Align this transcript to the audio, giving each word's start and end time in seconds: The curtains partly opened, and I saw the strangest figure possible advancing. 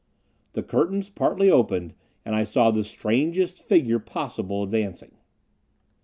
The 0.53 0.63
curtains 0.63 1.11
partly 1.11 1.51
opened, 1.51 1.93
and 2.25 2.33
I 2.35 2.43
saw 2.43 2.71
the 2.71 2.83
strangest 2.83 3.61
figure 3.61 3.99
possible 3.99 4.63
advancing. 4.63 5.15